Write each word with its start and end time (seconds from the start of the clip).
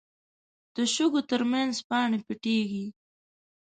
د 0.75 0.77
شګو 0.93 1.21
تر 1.29 1.41
منځ 1.51 1.75
پاڼې 1.87 2.19
پټېږي 2.27 2.85